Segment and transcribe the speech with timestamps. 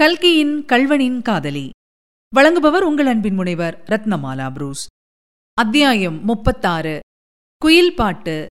[0.00, 1.70] கல்கியின் கல்வனின் காதலி.
[2.36, 4.86] வழங்குபவர் உங்கள் அன்பின் முனைவர் ரத்னமாலா புரூஸ்.
[5.54, 6.98] அத்தியாயம் முப்பத்தாறு.
[7.58, 8.46] குயில் பாட்டு.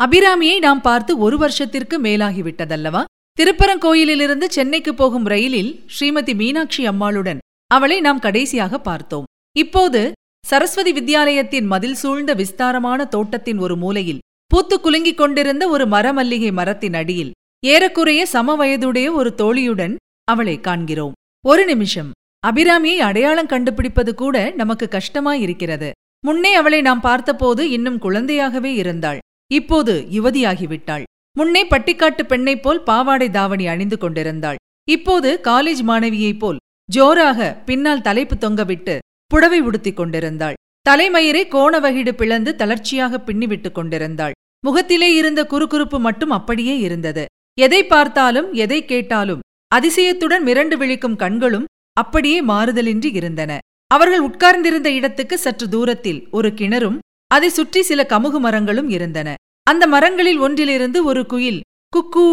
[0.00, 3.04] அபிராமியை நாம் பார்த்து ஒரு வருஷத்திற்கு மேலாகிவிட்டதல்லவா
[3.38, 9.24] திருப்பரங்கோயிலிலிருந்து சென்னைக்கு போகும் ரயிலில் ஸ்ரீமதி மீனாட்சி அம்மாளுடன் அவளை நாம் கடைசியாக பார்த்தோம்.
[9.56, 10.12] இப்போது
[10.46, 17.32] சரஸ்வதி வித்யாலயத்தின் மதில் சூழ்ந்த விஸ்தாரமான தோட்டத்தின் ஒரு மூலையில் பூத்து குலுங்கிக் கொண்டிருந்த ஒரு மரமல்லிகை மரத்தின் அடியில்
[17.66, 21.12] ஏறக்குறைய சம வயதுடைய ஒரு தோழியுடன் அவளை காண்கிறோம்.
[21.46, 22.10] ஒரு நிமிஷம்.
[22.46, 25.90] அபிராமியை அடையாளம் கண்டுபிடிப்பது கூட நமக்கு கஷ்டமாயிருக்கிறது.
[26.26, 29.18] முன்னே அவளை நாம் பார்த்தபோது இன்னும் குழந்தையாகவே இருந்தாள்.
[29.52, 31.02] இப்போது யுவதியாகிவிட்டாள்.
[31.36, 34.56] முன்னே பட்டிக்காட்டு பெண்ணைப் போல் பாவாடை தாவணி அணிந்து கொண்டிருந்தாள்.
[34.88, 36.56] இப்போது காலேஜ் மாணவியைப் போல்
[36.90, 40.54] ஜோராக பின்னால் தலைப்பு தொங்கவிட்டு புடவை உடுத்திக் கொண்டிருந்தாள்.
[40.90, 44.32] தலைமயிரை கோணவகிடு பிளந்து தளர்ச்சியாக பின்னிவிட்டுக் கொண்டிருந்தாள்.
[44.60, 47.24] முகத்திலே இருந்த குறுகுறுப்பு மட்டும் அப்படியே இருந்தது.
[47.58, 49.40] எதை பார்த்தாலும் எதை கேட்டாலும்
[49.72, 53.52] அதிசயத்துடன் மிரண்டு விழிக்கும் கண்களும் அப்படியே மாறுதலின்றி இருந்தன.
[53.86, 56.98] அவர்கள் உட்கார்ந்திருந்த இடத்துக்கு சற்று தூரத்தில் ஒரு கிணறும்
[57.30, 59.28] அதை சுற்றி சில கமுகு மரங்களும் இருந்தன.
[59.66, 61.60] அந்த மரங்களில் ஒன்றிலிருந்து ஒரு குயில்
[61.92, 62.26] குக்கூ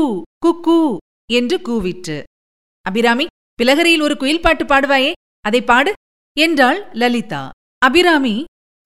[0.45, 0.79] குக்கூ
[1.29, 2.17] என்று கூவிற்று.
[2.85, 3.25] அபிராமி
[3.59, 5.11] பிலகரியில் ஒரு குயில் பாட்டு பாடுவாயே
[5.45, 5.91] அதை பாடு
[6.37, 7.43] என்றாள் லலிதா.
[7.81, 8.35] அபிராமி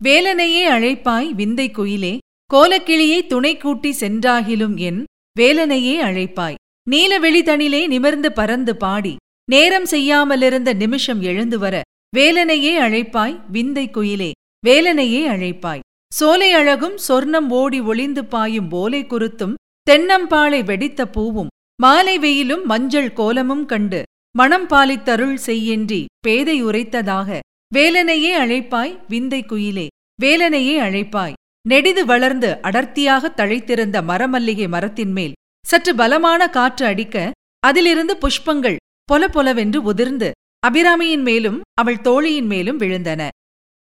[0.02, 2.14] வேலனையே அழைப்பாய் விந்தை குயிலே
[2.54, 5.02] கோலக்கிளியை துணை கூட்டி சென்றாகிலும் என்
[5.40, 6.60] வேலனையே அழைப்பாய்.
[6.90, 9.16] நீலவெளி வெளிதனிலே நிமிர்ந்து பறந்து பாடி
[9.52, 11.82] நேரம் செய்யாமலிருந்த நிமிஷம் எழுந்து வர
[12.18, 14.32] வேலனையே அழைப்பாய் விந்தை குயிலே
[14.68, 15.80] வேலனையே அழைப்பாய்.
[16.14, 19.54] சோலை அழகும் சொர்ணம் ஓடி ஒளிந்து பாயும் போலை குருத்தும்
[19.92, 21.48] தென்னம்பாளை வெடித்த பூவும்
[21.82, 24.04] மாலை வெயிலும் மஞ்சள் கோலமும் கண்டு
[24.38, 27.40] மணம் பாலித்தருள் செய்யென்றி பேதை உரைத்ததாக
[27.76, 29.88] வேலனையே அழைப்பாய் விந்தை குயிலே
[30.24, 31.34] வேலனையே அழைப்பாய்.
[31.70, 35.34] நெடிது வளர்ந்து அடர்த்தியாக தழைத்திருந்த மரமல்லிகை மரத்தின் மேல்
[35.70, 38.76] சற்று பலமான காற்று அடிக்க அதிலிருந்து புஷ்பங்கள்
[39.10, 40.32] பொல பொலவென்று உதிர்ந்து
[40.68, 43.22] அபிராமியின் மேலும் அவள் தோழியின் மேலும் விழுந்தன.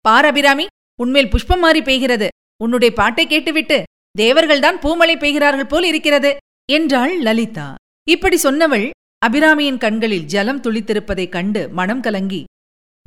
[0.06, 0.66] பார் அபிராமி
[1.00, 2.28] உன்மேல் புஷ்பம் மாறி பெய்கிறது.
[2.64, 3.78] உன்னுடைய பாட்டை கேட்டுவிட்டு
[4.18, 6.32] தேவர்கள்தான் பூமழை பெய்கிறார்கள் போல் இருக்கிறது
[6.72, 7.68] என்றாள் லலிதா.
[8.08, 8.88] இப்படி சொன்னவள்
[9.26, 12.42] அபிராமியின் கண்களில் ஜலம் துளித்திருப்பதைக் கண்டு மனம் கலங்கி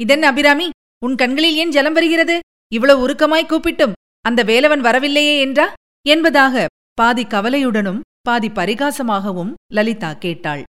[0.01, 0.69] இதென்ன அபிராமி
[1.05, 2.39] உன் கண்களில் ஏன் ஜலம் வருகிறது?
[2.73, 5.67] இவ்வளவு உருக்கமாய் கூப்பிட்டும் அந்த வேலவன் வரவில்லையே என்றா?
[6.07, 10.63] என்பதாக பாதி கவலையுடனும் பாதி பரிகாசமாகவும் லலிதா கேட்டாள்.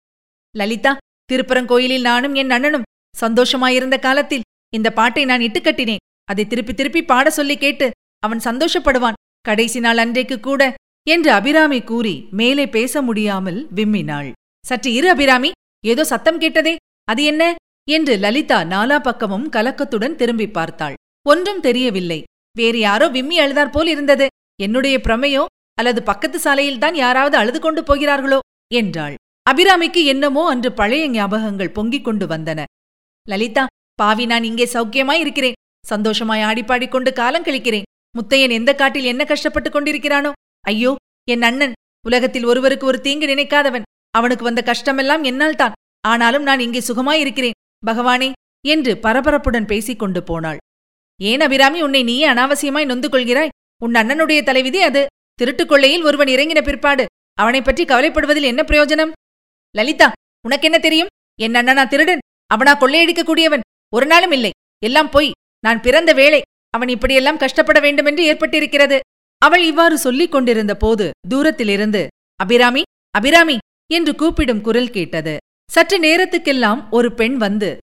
[0.55, 0.91] லலிதா
[1.29, 7.55] திருப்பரங்கோயிலில் நானும் என் அண்ணனும் சந்தோஷமாயிருந்த காலத்தில் இந்த பாட்டை நான் இட்டுக்கட்டினேன் அதை திருப்பி திருப்பி பாட சொல்லி
[7.57, 7.87] கேட்டு
[8.23, 9.19] அவன் சந்தோஷப்படுவான்.
[9.45, 10.61] கடைசி நாள் அன்றைக்கு கூட
[11.07, 14.31] என்று அபிராமி கூறி மேலே பேச முடியாமல் விம்மினாள்.
[14.65, 15.51] சற்று இரு அபிராமி
[15.83, 16.73] ஏதோ சத்தம் கேட்டதே
[17.07, 17.43] அது என்ன?
[17.87, 20.97] என்று லலிதா நாலா பக்கமும் கலக்கத்துடன் திரும்பி பார்த்தாள்.
[21.25, 22.19] ஒன்றும் தெரியவில்லை.
[22.55, 24.27] வேறு யாரோ விம்மி அழுதார் போல் இருந்தது.
[24.59, 25.43] என்னுடைய பிரமையோ
[25.81, 28.39] அல்லது பக்கத்து சாலையில்தான் யாராவது அழுது கொண்டு போகிறார்களோ
[28.71, 29.15] என்றாள்.
[29.49, 32.59] அபிராமிக்கு என்னமோ அன்று பழைய ஞாபகங்கள் பொங்கிக் கொண்டு வந்தன.
[33.27, 33.63] லலிதா
[33.99, 35.57] பாவி நான் இங்கே சௌக்கியமாய் இருக்கிறேன்.
[35.85, 37.87] சந்தோஷமாய் ஆடிப்பாடிக்கொண்டு காலம் கழிக்கிறேன்.
[38.15, 40.31] முத்தையன் எந்த காட்டில் என்ன கஷ்டப்பட்டுக் கொண்டிருக்கிறானோ?
[40.65, 40.91] ஐயோ
[41.27, 41.75] என் அண்ணன்.
[42.05, 43.87] உலகத்தில் ஒருவருக்கு ஒரு தீங்கு நினைக்காதவன்.
[44.17, 45.75] அவனுக்கு வந்த கஷ்டமெல்லாம் என்னால் தான்.
[46.07, 48.29] ஆனாலும் நான் இங்கே சுகமாயிருக்கிறேன் பகவானே
[48.65, 50.59] என்று பரபரப்புடன் பேசிக் கொண்டு போனாள்.
[51.19, 53.53] ஏன் அபிராமி உன்னை நீயே அனாவசியமாய் நொந்து கொள்கிறாய்?
[53.81, 55.03] உன் அண்ணனுடைய தலைவிதி அது.
[55.41, 59.11] திருட்டுக் கொள்ளையில் ஒருவன் இறங்கின பிற்பாடு அவனைப் பற்றி கவலைப்படுவதில் என்ன பிரயோஜனம்?
[59.75, 60.11] லலிதா
[60.45, 61.07] உனக்கென்ன தெரியும்?
[61.39, 63.59] என் அண்ணனா திருடன் அவனா கொள்ளையடிக்கக்கூடியவன்.
[63.93, 64.51] ஒரு நாளும் இல்லை.
[64.83, 65.31] எல்லாம் பொய்.
[65.59, 68.99] நான் பிறந்த வேளை அவன் இப்படியெல்லாம் கஷ்டப்பட வேண்டுமென்று ஏற்பட்டிருக்கிறது.
[69.37, 72.81] அவள் இவ்வாறு சொல்லிக் கொண்டிருந்த போது தூரத்திலிருந்து அபிராமி
[73.11, 73.57] அபிராமி
[73.91, 75.37] என்று கூப்பிடும் குரல் கேட்டது.
[75.71, 77.77] சற்று நேரத்துக்கெல்லாம் ஒரு பெண் வந்து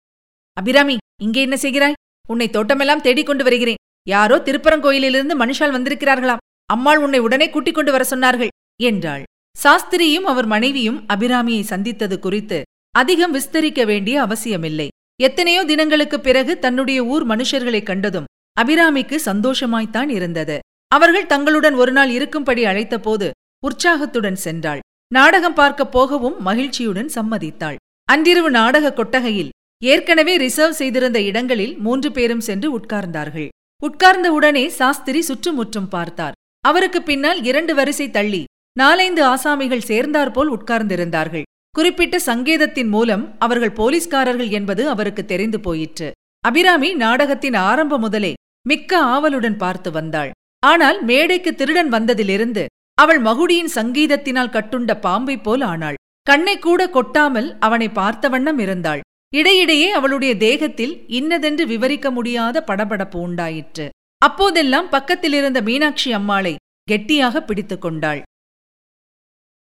[0.52, 1.92] அபிராமி இங்கே என்ன செய்கிறாய்?
[2.28, 3.76] உன்னை தோட்டமெல்லாம் தேடிக் கொண்டு வருகிறேன்.
[4.08, 6.47] யாரோ திருப்பரங்கோயிலிலிருந்து மனுஷால் வந்திருக்கிறார்களாம்.
[6.72, 8.48] அம்மாள் உன்னை உடனே கூட்டிக் கொண்டு வர சொன்னார்கள்
[8.82, 9.22] என்றாள்.
[9.64, 14.88] சாஸ்திரியும் அவர் மனைவியும் அபிராமியை சந்தித்தது குறித்து அதிகம் விஸ்தரிக்க வேண்டிய அவசியமில்லை.
[15.20, 18.24] எத்தனையோ தினங்களுக்குப் பிறகு தன்னுடைய ஊர் மனுஷர்களைக் கண்டதும்
[18.60, 20.58] அபிராமிக்கு சந்தோஷமாய்த்தான் இருந்தது.
[20.88, 23.30] அவர்கள் தங்களுடன் ஒருநாள் இருக்கும்படி அழைத்தபோது
[23.64, 24.78] உற்சாகத்துடன் சென்றாள்.
[25.12, 27.76] நாடகம் பார்க்கப் போகவும் மகிழ்ச்சியுடன் சம்மதித்தாள்.
[28.04, 29.48] அன்றிரவு நாடக கொட்டகையில்
[29.84, 33.48] ஏற்கனவே ரிசர்வ் செய்திருந்த இடங்களில் மூன்று பேரும் சென்று உட்கார்ந்தார்கள்.
[33.82, 36.32] உட்கார்ந்தவுடனே சாஸ்திரி சுற்றுமுற்றும் பார்த்தார்.
[36.64, 38.42] அவருக்கு பின்னால் இரண்டு வரிசை தள்ளி
[38.76, 41.46] நாலைந்து ஆசாமிகள் சேர்ந்தாற்போல் உட்கார்ந்திருந்தார்கள்.
[41.74, 46.08] குறிப்பிட்ட சங்கேதத்தின் மூலம் அவர்கள் போலீஸ்காரர்கள் என்பது அவருக்கு தெரிந்து போயிற்று.
[46.44, 48.32] அபிராமி நாடகத்தின் ஆரம்ப முதலே
[48.66, 50.30] மிக்க ஆவலுடன் பார்த்து வந்தாள்.
[50.62, 52.64] ஆனால் மேடைக்கு திருடன் வந்ததிலிருந்து
[52.98, 55.98] அவள் மகுடியின் சங்கீதத்தினால் கட்டுண்ட பாம்பை போல் ஆனாள்.
[56.26, 59.02] கண்ணை கூட கொட்டாமல் அவனை பார்த்த வண்ணம் இருந்தாள்.
[59.32, 63.86] இடையிடையே அவளுடைய தேகத்தில் இன்னதென்று விவரிக்க முடியாத படபடப்பு உண்டாயிற்று.
[64.18, 68.22] அப்போதெல்லாம் பக்கத்திலிருந்த மீனாட்சி அம்மாளை கெட்டியாக பிடித்துக் கொண்டாள்.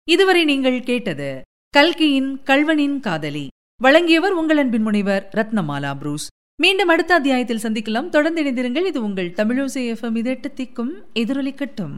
[0.08, 3.48] இதுவரை நீங்கள் கேட்டது கல்கியின் கல்வனின் காதலி.
[3.82, 6.26] வழங்கியவர் உங்கள் அன்பின் முனைவர் ரத்னமாலா புரூஸ்.
[6.62, 8.08] மீண்டும் அடுத்த அத்தியாயத்தில் சந்திக்கலாம்.
[8.08, 8.86] தொடர்ந்து இணைந்திருங்கள்.
[8.86, 11.96] இது உங்கள் தமிழோசை எஃப்எம் இதெட்டு திக்கும் எதிரொலிக்கட்டும்.